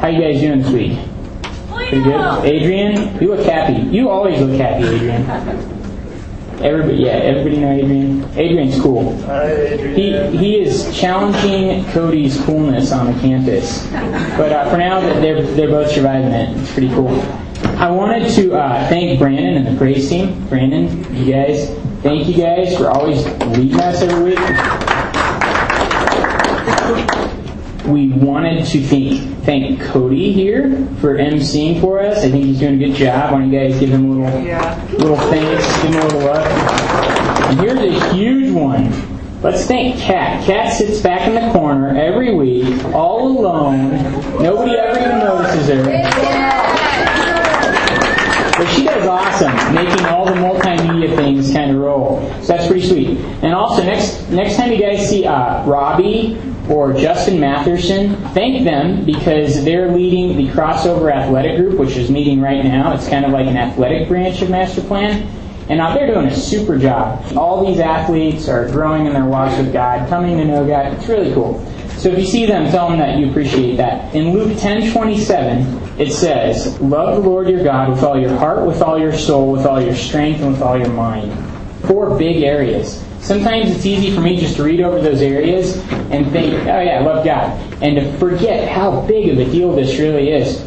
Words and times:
How 0.00 0.08
you 0.08 0.18
guys 0.22 0.40
doing 0.40 0.62
this 0.62 0.72
week? 0.72 0.98
Pretty 1.68 2.02
good. 2.02 2.44
Adrian, 2.46 3.20
you 3.20 3.34
look 3.34 3.44
happy. 3.44 3.82
You 3.94 4.08
always 4.08 4.40
look 4.40 4.58
happy, 4.58 4.86
Adrian. 4.86 5.28
Everybody, 6.62 7.02
yeah, 7.02 7.10
everybody 7.10 7.58
know 7.58 7.70
Adrian. 7.70 8.24
Adrian's 8.34 8.80
cool. 8.80 9.14
He 9.94 10.16
he 10.38 10.58
is 10.58 10.98
challenging 10.98 11.84
Cody's 11.92 12.42
coolness 12.46 12.92
on 12.92 13.12
the 13.12 13.20
campus, 13.20 13.86
but 14.38 14.50
uh, 14.52 14.70
for 14.70 14.78
now 14.78 15.00
they're 15.00 15.42
they're 15.42 15.68
both 15.68 15.90
surviving 15.90 16.32
it. 16.32 16.56
It's 16.56 16.72
pretty 16.72 16.88
cool. 16.94 17.20
I 17.76 17.90
wanted 17.90 18.30
to 18.36 18.54
uh, 18.54 18.88
thank 18.88 19.18
Brandon 19.18 19.58
and 19.58 19.66
the 19.66 19.78
praise 19.78 20.08
team. 20.08 20.48
Brandon, 20.48 21.14
you 21.14 21.30
guys, 21.30 21.68
thank 22.02 22.26
you 22.26 22.38
guys 22.42 22.74
for 22.74 22.88
always 22.88 23.26
leading 23.54 23.78
us 23.78 24.00
every 24.00 24.30
week 24.34 24.38
we 27.90 28.08
wanted 28.08 28.64
to 28.66 28.80
thank, 28.82 29.39
thank 29.50 29.80
Cody 29.80 30.32
here 30.32 30.70
for 31.00 31.16
emceeing 31.16 31.80
for 31.80 31.98
us. 31.98 32.18
I 32.18 32.30
think 32.30 32.44
he's 32.44 32.60
doing 32.60 32.80
a 32.80 32.86
good 32.86 32.94
job. 32.94 33.32
Why 33.32 33.40
don't 33.40 33.52
you 33.52 33.58
guys 33.58 33.80
give 33.80 33.90
him 33.90 34.04
a 34.04 34.14
little, 34.14 34.42
yeah. 34.44 34.88
little 34.92 35.16
thanks, 35.16 35.82
give 35.82 35.92
him 35.92 36.00
a 36.00 36.04
little 36.04 36.20
love. 36.20 36.46
And 37.50 37.60
here's 37.60 37.80
a 37.80 38.14
huge 38.14 38.54
one. 38.54 38.92
Let's 39.42 39.66
thank 39.66 39.98
Kat. 39.98 40.44
Kat 40.44 40.72
sits 40.72 41.00
back 41.00 41.26
in 41.26 41.34
the 41.34 41.52
corner 41.52 41.98
every 41.98 42.32
week, 42.32 42.84
all 42.94 43.40
alone. 43.40 43.90
Nobody 44.40 44.76
ever 44.76 45.00
even 45.00 45.18
notices 45.18 45.66
her. 45.66 45.82
But 48.56 48.68
she 48.68 48.84
does 48.84 49.04
awesome, 49.04 49.74
making 49.74 50.04
all 50.04 50.26
the 50.26 50.32
multimedia 50.32 51.16
things 51.16 51.52
kind 51.52 51.72
of 51.72 51.78
roll. 51.78 52.20
So 52.34 52.39
that's 52.50 52.66
pretty 52.66 52.84
sweet. 52.84 53.18
And 53.44 53.54
also, 53.54 53.80
next 53.84 54.28
next 54.28 54.56
time 54.56 54.72
you 54.72 54.80
guys 54.80 55.08
see 55.08 55.24
uh, 55.24 55.64
Robbie 55.66 56.36
or 56.68 56.92
Justin 56.92 57.38
Matherson, 57.38 58.16
thank 58.34 58.64
them 58.64 59.04
because 59.04 59.64
they're 59.64 59.92
leading 59.92 60.36
the 60.36 60.52
crossover 60.52 61.14
athletic 61.14 61.56
group, 61.56 61.78
which 61.78 61.96
is 61.96 62.10
meeting 62.10 62.40
right 62.40 62.64
now. 62.64 62.92
It's 62.92 63.08
kind 63.08 63.24
of 63.24 63.30
like 63.30 63.46
an 63.46 63.56
athletic 63.56 64.08
branch 64.08 64.42
of 64.42 64.50
Master 64.50 64.80
Plan. 64.80 65.28
And 65.68 65.78
they're 65.94 66.12
doing 66.12 66.26
a 66.26 66.34
super 66.34 66.76
job. 66.76 67.24
All 67.36 67.64
these 67.64 67.78
athletes 67.78 68.48
are 68.48 68.68
growing 68.68 69.06
in 69.06 69.12
their 69.12 69.26
walks 69.26 69.56
with 69.56 69.72
God, 69.72 70.08
coming 70.08 70.36
to 70.38 70.44
know 70.44 70.66
God. 70.66 70.94
It's 70.94 71.06
really 71.06 71.32
cool. 71.32 71.64
So 71.98 72.08
if 72.08 72.18
you 72.18 72.26
see 72.26 72.46
them, 72.46 72.68
tell 72.72 72.88
them 72.88 72.98
that 72.98 73.20
you 73.20 73.30
appreciate 73.30 73.76
that. 73.76 74.12
In 74.12 74.32
Luke 74.32 74.58
10:27, 74.58 75.80
it 75.98 76.12
says, 76.12 76.80
"Love 76.80 77.22
the 77.22 77.30
Lord 77.30 77.48
your 77.48 77.62
God 77.62 77.90
with 77.90 78.02
all 78.02 78.18
your 78.18 78.36
heart, 78.36 78.66
with 78.66 78.82
all 78.82 78.98
your 78.98 79.12
soul, 79.12 79.52
with 79.52 79.64
all 79.66 79.80
your 79.80 79.94
strength, 79.94 80.42
and 80.42 80.50
with 80.50 80.62
all 80.62 80.76
your 80.76 80.88
mind." 80.88 81.30
Four 81.90 82.16
big 82.16 82.44
areas. 82.44 83.04
Sometimes 83.18 83.68
it's 83.74 83.84
easy 83.84 84.14
for 84.14 84.20
me 84.20 84.38
just 84.38 84.54
to 84.56 84.62
read 84.62 84.80
over 84.80 85.00
those 85.00 85.20
areas 85.20 85.76
and 86.12 86.30
think, 86.30 86.54
"Oh 86.68 86.80
yeah, 86.80 87.00
I 87.00 87.02
love 87.02 87.24
God," 87.24 87.58
and 87.82 87.96
to 87.96 88.12
forget 88.12 88.68
how 88.68 89.00
big 89.08 89.28
of 89.28 89.38
a 89.38 89.50
deal 89.50 89.72
this 89.72 89.98
really 89.98 90.30
is. 90.30 90.62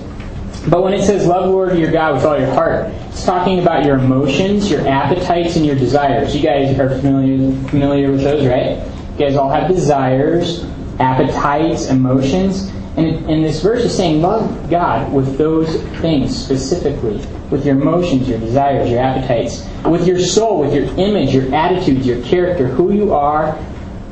But 0.67 0.83
when 0.83 0.91
it 0.91 1.03
says 1.03 1.25
love 1.25 1.49
Lord 1.49 1.79
your 1.79 1.91
God 1.91 2.15
with 2.15 2.25
all 2.25 2.37
your 2.37 2.51
heart, 2.51 2.89
it's 3.09 3.23
talking 3.23 3.59
about 3.59 3.85
your 3.85 3.99
emotions, 3.99 4.69
your 4.69 4.85
appetites, 4.85 5.55
and 5.55 5.65
your 5.65 5.77
desires. 5.77 6.35
You 6.35 6.41
guys 6.41 6.77
are 6.77 6.89
familiar 6.89 7.55
familiar 7.69 8.11
with 8.11 8.23
those, 8.23 8.45
right? 8.45 8.77
You 9.17 9.25
guys 9.25 9.37
all 9.37 9.49
have 9.49 9.69
desires 9.69 10.65
appetites, 10.99 11.89
emotions. 11.89 12.69
And, 12.95 13.27
and 13.29 13.43
this 13.43 13.61
verse 13.61 13.83
is 13.83 13.95
saying, 13.95 14.21
love 14.21 14.69
God 14.69 15.11
with 15.11 15.37
those 15.37 15.81
things 16.01 16.35
specifically, 16.35 17.17
with 17.49 17.65
your 17.65 17.75
emotions, 17.75 18.29
your 18.29 18.39
desires, 18.39 18.89
your 18.89 18.99
appetites, 18.99 19.67
with 19.83 20.07
your 20.07 20.19
soul, 20.19 20.59
with 20.59 20.73
your 20.75 20.85
image, 20.99 21.33
your 21.33 21.53
attitudes, 21.55 22.05
your 22.05 22.21
character, 22.23 22.67
who 22.67 22.93
you 22.93 23.13
are, 23.13 23.53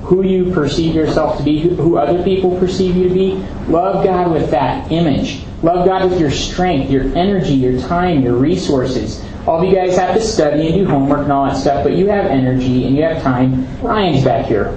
who 0.01 0.23
you 0.23 0.51
perceive 0.51 0.95
yourself 0.95 1.37
to 1.37 1.43
be, 1.43 1.59
who 1.59 1.97
other 1.97 2.23
people 2.23 2.57
perceive 2.59 2.95
you 2.95 3.07
to 3.07 3.13
be. 3.13 3.33
Love 3.67 4.03
God 4.03 4.31
with 4.31 4.49
that 4.49 4.91
image. 4.91 5.43
Love 5.61 5.85
God 5.85 6.09
with 6.09 6.19
your 6.19 6.31
strength, 6.31 6.89
your 6.89 7.03
energy, 7.15 7.53
your 7.53 7.79
time, 7.81 8.23
your 8.23 8.35
resources. 8.35 9.23
All 9.47 9.61
of 9.61 9.69
you 9.69 9.75
guys 9.75 9.95
have 9.95 10.15
to 10.15 10.21
study 10.21 10.67
and 10.67 10.75
do 10.75 10.85
homework 10.87 11.19
and 11.19 11.31
all 11.31 11.45
that 11.45 11.55
stuff, 11.55 11.83
but 11.83 11.93
you 11.93 12.07
have 12.07 12.25
energy 12.25 12.87
and 12.87 12.95
you 12.95 13.03
have 13.03 13.21
time. 13.21 13.67
Ryan's 13.81 14.23
back 14.23 14.47
here. 14.47 14.75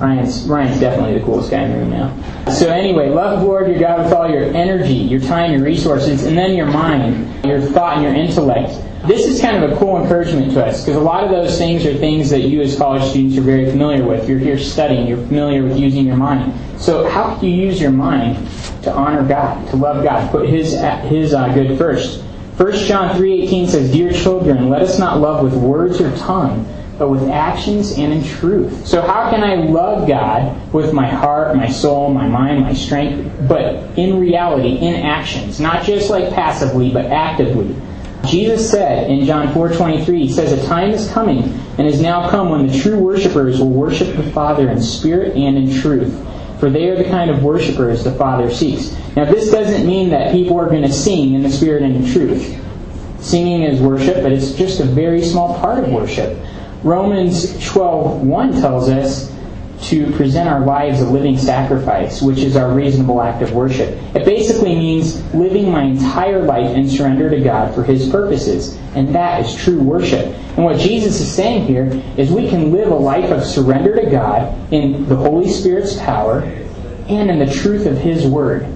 Ryan's, 0.00 0.44
Ryan's 0.48 0.80
definitely 0.80 1.18
the 1.18 1.24
coolest 1.24 1.50
guy 1.50 1.62
in 1.62 1.72
the 1.72 1.78
room 1.78 1.90
now. 1.90 2.52
So 2.52 2.68
anyway, 2.68 3.08
love 3.08 3.40
the 3.40 3.46
Lord 3.46 3.68
your 3.68 3.78
God 3.78 4.04
with 4.04 4.12
all 4.12 4.28
your 4.28 4.44
energy, 4.44 4.94
your 4.94 5.20
time, 5.20 5.52
your 5.52 5.62
resources, 5.62 6.24
and 6.24 6.36
then 6.36 6.54
your 6.54 6.66
mind, 6.66 7.44
your 7.44 7.60
thought, 7.60 7.98
and 7.98 8.02
your 8.02 8.14
intellect. 8.14 8.72
This 9.06 9.26
is 9.26 9.40
kind 9.40 9.62
of 9.62 9.72
a 9.72 9.76
cool 9.76 10.00
encouragement 10.00 10.52
to 10.52 10.64
us 10.64 10.84
because 10.84 10.96
a 10.96 11.00
lot 11.00 11.24
of 11.24 11.30
those 11.30 11.58
things 11.58 11.84
are 11.84 11.94
things 11.94 12.30
that 12.30 12.42
you 12.42 12.60
as 12.62 12.76
college 12.76 13.02
students 13.10 13.36
are 13.36 13.42
very 13.42 13.68
familiar 13.68 14.04
with. 14.04 14.28
You're 14.28 14.38
here 14.38 14.58
studying, 14.58 15.08
you're 15.08 15.24
familiar 15.26 15.64
with 15.64 15.76
using 15.76 16.06
your 16.06 16.16
mind. 16.16 16.52
So 16.80 17.08
how 17.08 17.36
can 17.36 17.48
you 17.48 17.66
use 17.66 17.80
your 17.80 17.90
mind 17.90 18.48
to 18.82 18.92
honor 18.92 19.26
God, 19.26 19.68
to 19.70 19.76
love 19.76 20.04
God, 20.04 20.30
put 20.30 20.48
His 20.48 20.72
His 21.04 21.34
uh, 21.34 21.52
good 21.52 21.76
first? 21.78 22.22
1 22.58 22.72
John 22.86 23.16
3:18 23.16 23.68
says, 23.68 23.90
"Dear 23.90 24.12
children, 24.12 24.68
let 24.68 24.82
us 24.82 24.98
not 24.98 25.20
love 25.20 25.42
with 25.42 25.54
words 25.54 26.00
or 26.00 26.14
tongue." 26.16 26.66
But 27.02 27.10
with 27.10 27.28
actions 27.30 27.98
and 27.98 28.12
in 28.12 28.22
truth. 28.22 28.86
So, 28.86 29.02
how 29.02 29.28
can 29.28 29.42
I 29.42 29.56
love 29.56 30.06
God 30.06 30.72
with 30.72 30.92
my 30.92 31.08
heart, 31.08 31.56
my 31.56 31.68
soul, 31.68 32.14
my 32.14 32.28
mind, 32.28 32.60
my 32.60 32.74
strength, 32.74 33.28
but 33.48 33.98
in 33.98 34.20
reality, 34.20 34.76
in 34.76 34.94
actions? 34.94 35.58
Not 35.58 35.82
just 35.82 36.10
like 36.10 36.32
passively, 36.32 36.92
but 36.92 37.06
actively. 37.06 37.74
Jesus 38.24 38.70
said 38.70 39.10
in 39.10 39.24
John 39.24 39.48
4:23, 39.48 40.26
he 40.26 40.28
says, 40.28 40.52
"A 40.52 40.64
time 40.64 40.92
is 40.92 41.10
coming 41.10 41.52
and 41.76 41.88
is 41.88 42.00
now 42.00 42.28
come 42.28 42.50
when 42.50 42.68
the 42.68 42.78
true 42.78 43.00
worshipers 43.00 43.58
will 43.58 43.70
worship 43.70 44.16
the 44.16 44.22
Father 44.22 44.70
in 44.70 44.80
spirit 44.80 45.34
and 45.34 45.58
in 45.58 45.72
truth, 45.72 46.14
for 46.60 46.70
they 46.70 46.88
are 46.88 46.94
the 46.94 47.02
kind 47.02 47.32
of 47.32 47.42
worshipers 47.42 48.04
the 48.04 48.12
Father 48.12 48.48
seeks." 48.48 48.94
Now, 49.16 49.24
this 49.24 49.50
doesn't 49.50 49.84
mean 49.84 50.10
that 50.10 50.30
people 50.30 50.56
are 50.56 50.68
going 50.68 50.82
to 50.82 50.92
sing 50.92 51.34
in 51.34 51.42
the 51.42 51.50
spirit 51.50 51.82
and 51.82 51.96
in 51.96 52.06
truth. 52.06 52.56
Singing 53.18 53.64
is 53.64 53.80
worship, 53.80 54.22
but 54.22 54.30
it's 54.30 54.52
just 54.52 54.78
a 54.78 54.84
very 54.84 55.22
small 55.22 55.54
part 55.54 55.82
of 55.82 55.90
worship. 55.92 56.36
Romans 56.84 57.52
12:1 57.64 58.60
tells 58.60 58.88
us 58.88 59.32
to 59.82 60.10
present 60.12 60.48
our 60.48 60.60
lives 60.60 61.00
a 61.00 61.06
living 61.06 61.36
sacrifice, 61.36 62.22
which 62.22 62.38
is 62.38 62.56
our 62.56 62.72
reasonable 62.72 63.20
act 63.20 63.42
of 63.42 63.52
worship. 63.52 63.96
It 64.14 64.24
basically 64.24 64.74
means 64.74 65.22
living 65.34 65.70
my 65.70 65.82
entire 65.84 66.42
life 66.42 66.76
in 66.76 66.88
surrender 66.88 67.28
to 67.30 67.40
God 67.40 67.74
for 67.74 67.82
His 67.82 68.08
purposes, 68.08 68.78
and 68.94 69.14
that 69.14 69.44
is 69.44 69.54
true 69.54 69.80
worship. 69.80 70.26
And 70.56 70.64
what 70.64 70.78
Jesus 70.78 71.20
is 71.20 71.32
saying 71.32 71.66
here 71.66 72.02
is 72.16 72.30
we 72.30 72.48
can 72.48 72.72
live 72.72 72.90
a 72.90 72.96
life 72.96 73.30
of 73.30 73.44
surrender 73.44 73.94
to 73.96 74.10
God 74.10 74.72
in 74.72 75.08
the 75.08 75.16
Holy 75.16 75.48
Spirit's 75.48 75.96
power 75.96 76.40
and 77.08 77.30
in 77.30 77.38
the 77.38 77.52
truth 77.52 77.86
of 77.86 77.98
His 77.98 78.26
Word. 78.26 78.66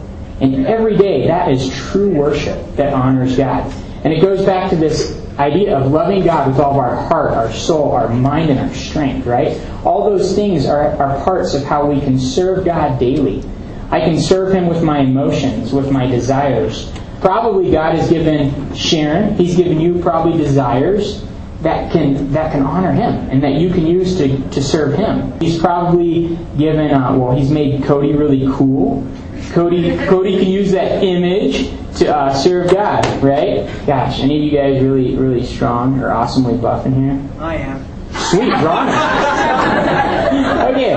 And 0.41 0.67
every 0.67 0.97
day, 0.97 1.27
that 1.27 1.51
is 1.51 1.69
true 1.75 2.11
worship 2.11 2.77
that 2.77 2.93
honors 2.93 3.37
God. 3.37 3.73
And 4.05 4.13
it 4.13 4.21
goes 4.21 4.45
back 4.45 4.71
to 4.71 4.77
this 4.77 5.26
idea 5.39 5.77
of 5.77 5.93
loving 5.93 6.25
God 6.25 6.49
with 6.49 6.59
all 6.59 6.73
of 6.73 6.79
our 6.79 6.97
heart, 7.09 7.33
our 7.33 7.53
soul, 7.53 7.93
our 7.93 8.09
mind, 8.09 8.51
and 8.51 8.59
our 8.59 8.75
strength, 8.75 9.27
right? 9.27 9.61
All 9.85 10.09
those 10.11 10.35
things 10.35 10.67
are, 10.67 10.97
are 10.97 11.23
parts 11.25 11.55
of 11.55 11.65
how 11.65 11.87
we 11.87 12.01
can 12.01 12.19
serve 12.19 12.65
God 12.65 12.99
daily. 12.99 13.45
I 13.91 14.01
can 14.01 14.19
serve 14.19 14.53
Him 14.53 14.67
with 14.67 14.83
my 14.83 15.01
emotions, 15.01 15.73
with 15.73 15.91
my 15.91 16.07
desires. 16.07 16.93
Probably 17.21 17.71
God 17.71 17.95
has 17.97 18.09
given 18.09 18.75
Sharon, 18.75 19.37
He's 19.37 19.57
given 19.57 19.81
you 19.81 20.01
probably 20.01 20.39
desires 20.39 21.25
that 21.63 21.91
can 21.91 22.33
that 22.33 22.53
can 22.53 22.63
honor 22.63 22.93
Him 22.93 23.31
and 23.31 23.43
that 23.43 23.55
you 23.55 23.71
can 23.71 23.87
use 23.87 24.17
to, 24.19 24.39
to 24.51 24.63
serve 24.63 24.95
Him. 24.95 25.39
He's 25.41 25.59
probably 25.59 26.37
given, 26.59 26.93
uh, 26.93 27.17
well, 27.17 27.35
He's 27.37 27.51
made 27.51 27.85
Cody 27.85 28.13
really 28.13 28.47
cool. 28.53 29.07
Cody, 29.53 29.97
Cody 30.07 30.39
can 30.39 30.49
use 30.49 30.73
that 30.73 31.03
image 31.03 31.71
to 31.99 32.15
uh, 32.15 32.35
serve 32.35 32.71
God, 32.71 33.05
right? 33.23 33.67
Gosh, 33.87 34.21
any 34.21 34.37
of 34.37 34.43
you 34.43 34.51
guys 34.51 34.83
really, 34.83 35.17
really 35.17 35.45
strong 35.45 36.01
or 36.01 36.13
awesomely 36.13 36.57
buff 36.57 36.87
in 36.87 36.95
here? 36.95 37.29
I 37.41 37.57
am. 37.57 37.85
Sweet, 38.31 38.51
Ron. 38.51 38.89
okay, 40.73 40.95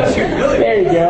there 0.58 0.82
you 0.82 0.86
go. 0.86 1.10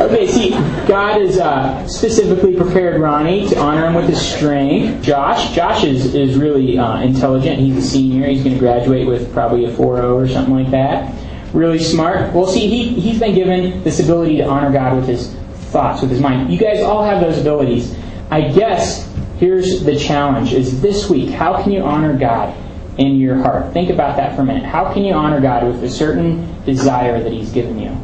okay, 0.06 0.26
see, 0.26 0.50
God 0.86 1.20
has 1.20 1.38
uh, 1.38 1.86
specifically 1.86 2.56
prepared 2.56 3.00
Ronnie 3.00 3.48
to 3.48 3.58
honor 3.58 3.86
him 3.86 3.94
with 3.94 4.08
his 4.08 4.20
strength. 4.20 5.02
Josh, 5.02 5.54
Josh 5.54 5.84
is, 5.84 6.14
is 6.14 6.36
really 6.36 6.78
uh, 6.78 7.00
intelligent. 7.00 7.60
He's 7.60 7.76
a 7.76 7.82
senior. 7.82 8.26
He's 8.26 8.42
going 8.42 8.54
to 8.54 8.60
graduate 8.60 9.06
with 9.06 9.32
probably 9.32 9.66
a 9.66 9.72
4.0 9.72 10.14
or 10.14 10.28
something 10.28 10.54
like 10.54 10.70
that. 10.70 11.14
Really 11.52 11.78
smart. 11.78 12.32
Well, 12.32 12.46
see, 12.46 12.68
he, 12.68 13.00
he's 13.00 13.18
been 13.18 13.34
given 13.34 13.82
this 13.82 14.00
ability 14.00 14.36
to 14.38 14.46
honor 14.46 14.72
God 14.72 14.96
with 14.96 15.08
his 15.08 15.34
thoughts, 15.70 16.02
with 16.02 16.10
his 16.10 16.20
mind. 16.20 16.52
You 16.52 16.58
guys 16.58 16.82
all 16.82 17.04
have 17.04 17.20
those 17.20 17.38
abilities. 17.38 17.94
I 18.30 18.42
guess 18.52 19.10
here's 19.38 19.82
the 19.84 19.98
challenge 19.98 20.52
is 20.52 20.80
this 20.80 21.08
week, 21.08 21.30
how 21.30 21.62
can 21.62 21.72
you 21.72 21.82
honor 21.82 22.16
God 22.16 22.56
in 22.98 23.16
your 23.16 23.36
heart? 23.36 23.72
Think 23.72 23.90
about 23.90 24.16
that 24.16 24.36
for 24.36 24.42
a 24.42 24.44
minute. 24.44 24.64
How 24.64 24.92
can 24.92 25.04
you 25.04 25.14
honor 25.14 25.40
God 25.40 25.66
with 25.66 25.82
a 25.82 25.90
certain 25.90 26.62
desire 26.64 27.22
that 27.22 27.32
He's 27.32 27.50
given 27.50 27.78
you? 27.78 27.96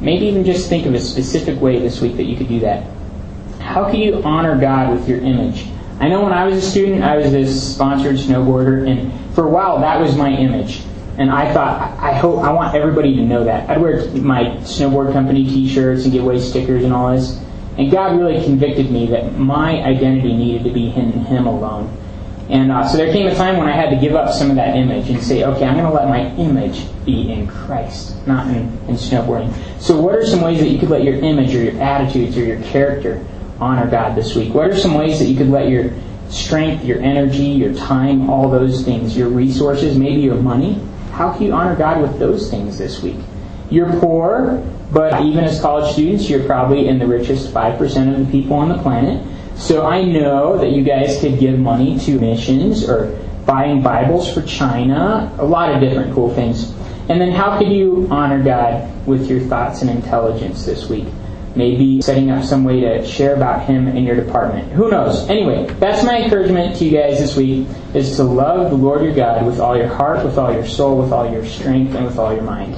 Maybe 0.00 0.26
even 0.26 0.44
just 0.44 0.68
think 0.68 0.86
of 0.86 0.94
a 0.94 1.00
specific 1.00 1.60
way 1.60 1.78
this 1.78 2.00
week 2.00 2.16
that 2.16 2.24
you 2.24 2.36
could 2.36 2.48
do 2.48 2.60
that. 2.60 2.86
How 3.60 3.90
can 3.90 3.96
you 3.96 4.22
honor 4.22 4.58
God 4.58 4.90
with 4.90 5.08
your 5.08 5.18
image? 5.18 5.66
I 5.98 6.08
know 6.08 6.22
when 6.22 6.32
I 6.32 6.44
was 6.44 6.62
a 6.62 6.70
student, 6.70 7.02
I 7.02 7.16
was 7.16 7.32
this 7.32 7.74
sponsored 7.74 8.16
snowboarder, 8.16 8.88
and 8.88 9.34
for 9.34 9.46
a 9.46 9.50
while 9.50 9.80
that 9.80 10.00
was 10.00 10.14
my 10.14 10.30
image. 10.30 10.82
And 11.18 11.30
I 11.30 11.52
thought, 11.52 11.98
I 11.98 12.12
hope, 12.12 12.44
I 12.44 12.52
want 12.52 12.74
everybody 12.74 13.16
to 13.16 13.22
know 13.22 13.44
that. 13.44 13.70
I'd 13.70 13.80
wear 13.80 14.06
my 14.12 14.44
snowboard 14.60 15.12
company 15.12 15.44
T-shirts 15.44 16.04
and 16.04 16.12
give 16.12 16.24
away 16.24 16.40
stickers 16.40 16.84
and 16.84 16.92
all 16.92 17.14
this. 17.14 17.40
And 17.78 17.90
God 17.90 18.18
really 18.18 18.42
convicted 18.44 18.90
me 18.90 19.06
that 19.08 19.38
my 19.38 19.82
identity 19.82 20.36
needed 20.36 20.64
to 20.64 20.70
be 20.70 20.88
in 20.88 21.12
Him 21.12 21.46
alone. 21.46 21.96
And 22.48 22.70
uh, 22.70 22.86
so 22.86 22.96
there 22.96 23.12
came 23.12 23.26
a 23.26 23.34
time 23.34 23.56
when 23.56 23.66
I 23.66 23.72
had 23.72 23.90
to 23.90 23.96
give 23.96 24.14
up 24.14 24.32
some 24.32 24.50
of 24.50 24.56
that 24.56 24.76
image 24.76 25.10
and 25.10 25.20
say, 25.22 25.42
okay, 25.42 25.64
I'm 25.64 25.74
going 25.74 25.86
to 25.86 25.92
let 25.92 26.08
my 26.08 26.32
image 26.36 26.84
be 27.04 27.32
in 27.32 27.48
Christ, 27.48 28.24
not 28.26 28.46
in, 28.48 28.68
in 28.86 28.94
snowboarding. 28.94 29.52
So, 29.80 30.00
what 30.00 30.14
are 30.14 30.24
some 30.24 30.42
ways 30.42 30.60
that 30.60 30.68
you 30.68 30.78
could 30.78 30.90
let 30.90 31.02
your 31.02 31.14
image 31.14 31.54
or 31.54 31.64
your 31.64 31.80
attitudes 31.82 32.36
or 32.36 32.44
your 32.44 32.60
character 32.62 33.26
honor 33.58 33.90
God 33.90 34.14
this 34.14 34.36
week? 34.36 34.54
What 34.54 34.70
are 34.70 34.76
some 34.76 34.94
ways 34.94 35.18
that 35.18 35.24
you 35.24 35.36
could 35.36 35.48
let 35.48 35.68
your 35.68 35.90
strength, 36.28 36.84
your 36.84 37.00
energy, 37.00 37.46
your 37.46 37.74
time, 37.74 38.30
all 38.30 38.48
those 38.48 38.84
things, 38.84 39.16
your 39.16 39.28
resources, 39.28 39.98
maybe 39.98 40.20
your 40.20 40.36
money, 40.36 40.80
how 41.16 41.32
can 41.32 41.44
you 41.44 41.52
honor 41.52 41.74
God 41.74 42.02
with 42.02 42.18
those 42.18 42.50
things 42.50 42.76
this 42.76 43.02
week? 43.02 43.16
You're 43.70 43.90
poor, 44.00 44.62
but 44.92 45.22
even 45.22 45.44
as 45.44 45.62
college 45.62 45.90
students, 45.94 46.28
you're 46.28 46.44
probably 46.44 46.88
in 46.88 46.98
the 46.98 47.06
richest 47.06 47.54
5% 47.54 48.12
of 48.12 48.26
the 48.26 48.30
people 48.30 48.56
on 48.56 48.68
the 48.68 48.76
planet. 48.82 49.26
So 49.56 49.86
I 49.86 50.04
know 50.04 50.58
that 50.58 50.72
you 50.72 50.84
guys 50.84 51.18
could 51.18 51.38
give 51.38 51.58
money 51.58 51.98
to 52.00 52.20
missions 52.20 52.86
or 52.86 53.18
buying 53.46 53.82
Bibles 53.82 54.30
for 54.30 54.42
China, 54.42 55.34
a 55.38 55.44
lot 55.44 55.72
of 55.72 55.80
different 55.80 56.12
cool 56.14 56.34
things. 56.34 56.70
And 57.08 57.18
then 57.18 57.32
how 57.32 57.58
could 57.58 57.72
you 57.72 58.06
honor 58.10 58.42
God 58.42 59.06
with 59.06 59.30
your 59.30 59.40
thoughts 59.40 59.80
and 59.80 59.88
intelligence 59.88 60.66
this 60.66 60.90
week? 60.90 61.06
Maybe 61.56 62.02
setting 62.02 62.30
up 62.30 62.44
some 62.44 62.64
way 62.64 62.80
to 62.80 63.04
share 63.06 63.34
about 63.34 63.66
Him 63.66 63.88
in 63.88 64.04
your 64.04 64.14
department. 64.14 64.70
Who 64.72 64.90
knows? 64.90 65.28
Anyway, 65.30 65.66
that's 65.80 66.04
my 66.04 66.18
encouragement 66.18 66.76
to 66.76 66.84
you 66.84 66.90
guys 66.98 67.18
this 67.18 67.34
week 67.34 67.66
is 67.94 68.16
to 68.16 68.24
love 68.24 68.70
the 68.70 68.76
Lord 68.76 69.02
your 69.02 69.14
God 69.14 69.46
with 69.46 69.58
all 69.58 69.76
your 69.76 69.88
heart, 69.88 70.24
with 70.24 70.36
all 70.36 70.52
your 70.52 70.66
soul, 70.66 71.00
with 71.00 71.12
all 71.12 71.30
your 71.30 71.46
strength, 71.46 71.94
and 71.94 72.04
with 72.04 72.18
all 72.18 72.34
your 72.34 72.42
mind. 72.42 72.76